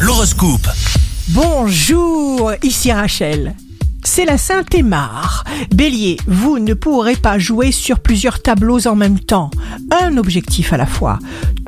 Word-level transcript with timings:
L'horoscope. 0.00 0.66
Bonjour, 1.28 2.54
ici 2.64 2.90
Rachel. 2.90 3.54
C'est 4.02 4.24
la 4.24 4.36
Sainte 4.36 4.74
Aymar. 4.74 5.44
Bélier, 5.72 6.16
vous 6.26 6.58
ne 6.58 6.74
pourrez 6.74 7.14
pas 7.14 7.38
jouer 7.38 7.70
sur 7.70 8.00
plusieurs 8.00 8.42
tableaux 8.42 8.88
en 8.88 8.96
même 8.96 9.20
temps. 9.20 9.52
Un 9.92 10.16
objectif 10.16 10.72
à 10.72 10.76
la 10.76 10.86
fois. 10.86 11.20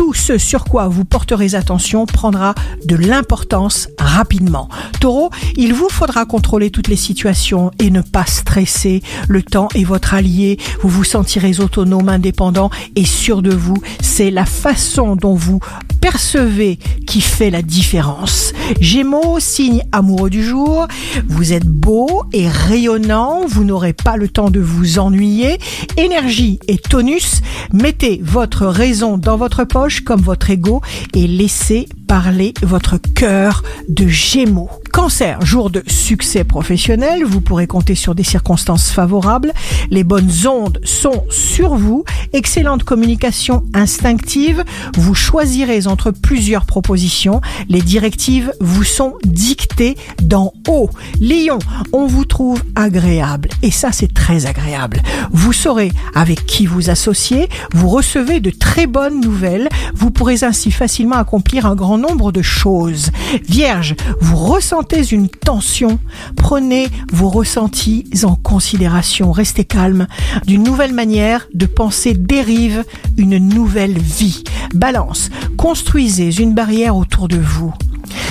Tout 0.00 0.14
ce 0.14 0.38
sur 0.38 0.64
quoi 0.64 0.88
vous 0.88 1.04
porterez 1.04 1.54
attention 1.54 2.06
prendra 2.06 2.54
de 2.86 2.96
l'importance 2.96 3.86
rapidement. 3.98 4.70
Taureau, 4.98 5.28
il 5.56 5.74
vous 5.74 5.90
faudra 5.90 6.24
contrôler 6.24 6.70
toutes 6.70 6.88
les 6.88 6.96
situations 6.96 7.70
et 7.78 7.90
ne 7.90 8.00
pas 8.00 8.24
stresser. 8.24 9.02
Le 9.28 9.42
temps 9.42 9.68
est 9.74 9.84
votre 9.84 10.14
allié. 10.14 10.58
Vous 10.80 10.88
vous 10.88 11.04
sentirez 11.04 11.60
autonome, 11.60 12.08
indépendant 12.08 12.70
et 12.96 13.04
sûr 13.04 13.42
de 13.42 13.54
vous. 13.54 13.76
C'est 14.00 14.30
la 14.30 14.46
façon 14.46 15.16
dont 15.16 15.34
vous 15.34 15.60
percevez 16.00 16.78
qui 17.06 17.20
fait 17.20 17.50
la 17.50 17.60
différence. 17.60 18.54
Gémeaux, 18.80 19.38
signe 19.38 19.82
amoureux 19.92 20.30
du 20.30 20.42
jour, 20.42 20.86
vous 21.28 21.52
êtes 21.52 21.66
beau 21.66 22.24
et 22.32 22.48
rayonnant, 22.48 23.42
vous 23.46 23.64
n'aurez 23.64 23.92
pas 23.92 24.16
le 24.16 24.28
temps 24.28 24.50
de 24.50 24.60
vous 24.60 24.98
ennuyer. 24.98 25.58
Énergie 25.98 26.58
et 26.68 26.78
tonus, 26.78 27.42
mettez 27.72 28.20
votre 28.24 28.66
raison 28.66 29.18
dans 29.18 29.36
votre 29.36 29.64
poche 29.64 29.89
comme 29.98 30.20
votre 30.20 30.50
ego 30.50 30.80
et 31.14 31.26
laissez 31.26 31.88
parler 32.06 32.54
votre 32.62 32.98
cœur 32.98 33.62
de 33.88 34.06
Gémeaux. 34.06 34.70
Cancer, 34.92 35.40
jour 35.44 35.70
de 35.70 35.84
succès 35.86 36.42
professionnel, 36.42 37.22
vous 37.24 37.40
pourrez 37.40 37.68
compter 37.68 37.94
sur 37.94 38.16
des 38.16 38.24
circonstances 38.24 38.90
favorables, 38.90 39.52
les 39.90 40.02
bonnes 40.02 40.32
ondes 40.46 40.80
sont 40.82 41.24
sur 41.30 41.76
vous, 41.76 42.04
excellente 42.32 42.82
communication 42.82 43.62
instinctive, 43.72 44.64
vous 44.96 45.14
choisirez 45.14 45.86
entre 45.86 46.10
plusieurs 46.10 46.64
propositions, 46.64 47.40
les 47.68 47.82
directives 47.82 48.52
vous 48.60 48.82
sont 48.82 49.14
dictées 49.24 49.96
d'en 50.22 50.52
haut. 50.68 50.90
Lion, 51.20 51.60
on 51.92 52.06
vous 52.06 52.24
trouve 52.24 52.62
agréable. 52.74 53.48
Et 53.62 53.70
ça 53.70 53.92
c'est 53.92 54.12
très 54.12 54.46
agréable. 54.46 55.02
Vous 55.30 55.52
saurez 55.52 55.92
avec 56.14 56.46
qui 56.46 56.66
vous 56.66 56.90
associer, 56.90 57.48
vous 57.74 57.88
recevez 57.88 58.40
de 58.40 58.50
très 58.50 58.86
bonnes 58.86 59.20
nouvelles, 59.20 59.68
vous 59.94 60.10
pourrez 60.10 60.42
ainsi 60.42 60.72
facilement 60.72 61.16
accomplir 61.16 61.66
un 61.66 61.76
grand 61.76 61.98
nombre 61.98 62.32
de 62.32 62.42
choses. 62.42 63.10
Vierge, 63.48 63.94
vous 64.20 64.36
ressentez 64.36 64.79
une 65.10 65.28
tension, 65.28 65.98
prenez 66.36 66.88
vos 67.12 67.28
ressentis 67.28 68.08
en 68.22 68.34
considération, 68.34 69.32
restez 69.32 69.64
calme. 69.64 70.06
D'une 70.46 70.62
nouvelle 70.62 70.94
manière 70.94 71.46
de 71.54 71.66
penser 71.66 72.14
dérive 72.14 72.84
une 73.16 73.38
nouvelle 73.38 73.98
vie. 73.98 74.42
Balance, 74.74 75.30
construisez 75.56 76.40
une 76.40 76.54
barrière 76.54 76.96
autour 76.96 77.28
de 77.28 77.38
vous 77.38 77.72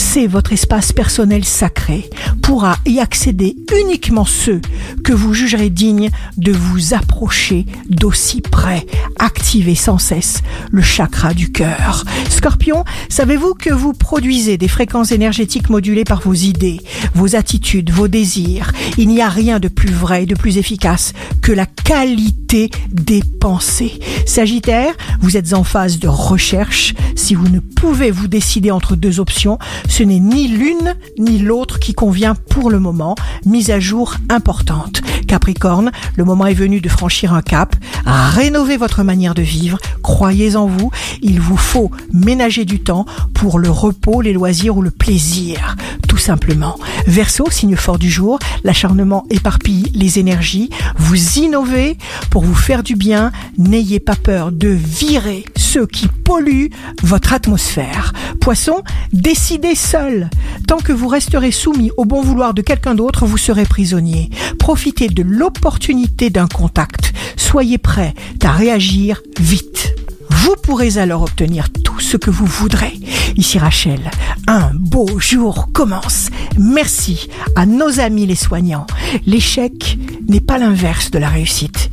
c'est 0.00 0.26
votre 0.26 0.52
espace 0.52 0.92
personnel 0.92 1.44
sacré, 1.44 2.08
pourra 2.42 2.78
y 2.86 2.98
accéder 3.00 3.54
uniquement 3.80 4.24
ceux 4.24 4.60
que 5.04 5.12
vous 5.12 5.34
jugerez 5.34 5.68
dignes 5.68 6.10
de 6.38 6.52
vous 6.52 6.94
approcher 6.94 7.66
d'aussi 7.88 8.40
près. 8.40 8.86
Activez 9.18 9.74
sans 9.74 9.98
cesse 9.98 10.38
le 10.70 10.80
chakra 10.82 11.34
du 11.34 11.52
cœur. 11.52 12.04
Scorpion, 12.30 12.84
savez-vous 13.08 13.54
que 13.54 13.70
vous 13.70 13.92
produisez 13.92 14.56
des 14.56 14.68
fréquences 14.68 15.12
énergétiques 15.12 15.68
modulées 15.68 16.04
par 16.04 16.22
vos 16.22 16.34
idées, 16.34 16.80
vos 17.14 17.36
attitudes, 17.36 17.90
vos 17.90 18.08
désirs? 18.08 18.72
Il 18.96 19.08
n'y 19.08 19.20
a 19.20 19.28
rien 19.28 19.60
de 19.60 19.68
plus 19.68 19.92
vrai 19.92 20.24
de 20.24 20.34
plus 20.34 20.56
efficace 20.56 21.12
la 21.52 21.66
qualité 21.66 22.70
des 22.90 23.22
pensées. 23.40 23.98
Sagittaire, 24.26 24.94
vous 25.20 25.36
êtes 25.36 25.52
en 25.52 25.64
phase 25.64 25.98
de 25.98 26.08
recherche. 26.08 26.94
Si 27.16 27.34
vous 27.34 27.48
ne 27.48 27.60
pouvez 27.60 28.10
vous 28.10 28.28
décider 28.28 28.70
entre 28.70 28.96
deux 28.96 29.20
options, 29.20 29.58
ce 29.88 30.02
n'est 30.02 30.20
ni 30.20 30.48
l'une 30.48 30.94
ni 31.18 31.38
l'autre 31.38 31.78
qui 31.78 31.94
convient 31.94 32.34
pour 32.34 32.70
le 32.70 32.80
moment. 32.80 33.14
Mise 33.44 33.70
à 33.70 33.80
jour 33.80 34.14
importante. 34.28 35.02
Capricorne, 35.26 35.92
le 36.16 36.24
moment 36.24 36.46
est 36.46 36.54
venu 36.54 36.80
de 36.80 36.88
franchir 36.88 37.34
un 37.34 37.42
cap, 37.42 37.76
rénover 38.04 38.76
votre 38.76 39.04
manière 39.04 39.34
de 39.34 39.42
vivre, 39.42 39.78
croyez 40.02 40.56
en 40.56 40.66
vous, 40.66 40.90
il 41.22 41.40
vous 41.40 41.56
faut 41.56 41.90
ménager 42.12 42.64
du 42.64 42.80
temps 42.80 43.06
pour 43.32 43.58
le 43.58 43.70
repos, 43.70 44.22
les 44.22 44.32
loisirs 44.32 44.76
ou 44.76 44.82
le 44.82 44.90
plaisir, 44.90 45.76
tout 46.08 46.16
simplement. 46.16 46.76
Verseau, 47.06 47.46
signe 47.50 47.76
fort 47.76 47.98
du 47.98 48.10
jour, 48.10 48.38
l'acharnement 48.64 49.24
éparpille 49.30 49.90
les 49.94 50.18
énergies, 50.18 50.70
vous 50.96 51.38
innovez 51.38 51.96
pour 52.30 52.44
vous 52.44 52.54
faire 52.54 52.82
du 52.82 52.96
bien, 52.96 53.32
n'ayez 53.58 54.00
pas 54.00 54.16
peur 54.16 54.52
de 54.52 54.68
virer 54.68 55.44
ceux 55.56 55.86
qui 55.86 56.08
polluent 56.08 56.70
votre 57.02 57.32
atmosphère. 57.32 58.12
Poisson, 58.40 58.82
décidez 59.12 59.74
seul. 59.74 60.30
Tant 60.66 60.78
que 60.78 60.92
vous 60.92 61.08
resterez 61.08 61.52
soumis 61.52 61.90
au 61.96 62.04
bon 62.04 62.22
vouloir 62.22 62.54
de 62.54 62.62
quelqu'un 62.62 62.94
d'autre, 62.94 63.26
vous 63.26 63.38
serez 63.38 63.64
prisonnier. 63.64 64.30
Profitez 64.58 65.08
de 65.08 65.22
l'opportunité 65.22 66.30
d'un 66.30 66.48
contact. 66.48 67.12
Soyez 67.36 67.78
prêt 67.78 68.14
à 68.42 68.52
réagir 68.52 69.22
vite. 69.38 69.94
Vous 70.30 70.54
pourrez 70.62 70.98
alors 70.98 71.22
obtenir 71.22 71.70
tout 71.70 72.00
ce 72.00 72.16
que 72.16 72.30
vous 72.30 72.46
voudrez. 72.46 72.98
Ici 73.36 73.58
Rachel, 73.58 74.10
un 74.50 74.72
beau 74.74 75.20
jour 75.20 75.68
commence. 75.72 76.28
Merci 76.58 77.28
à 77.54 77.66
nos 77.66 78.00
amis 78.00 78.26
les 78.26 78.34
soignants. 78.34 78.86
L'échec 79.24 79.96
n'est 80.28 80.40
pas 80.40 80.58
l'inverse 80.58 81.12
de 81.12 81.18
la 81.20 81.28
réussite. 81.28 81.88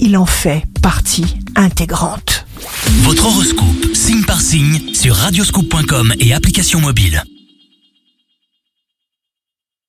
Il 0.00 0.16
en 0.16 0.24
fait 0.24 0.62
partie 0.80 1.36
intégrante. 1.54 2.46
Votre 3.02 3.26
horoscope, 3.26 3.94
signe 3.94 4.24
par 4.24 4.40
signe, 4.40 4.94
sur 4.94 5.14
radioscoop.com 5.16 6.14
et 6.18 6.32
application 6.32 6.80
mobile. 6.80 7.22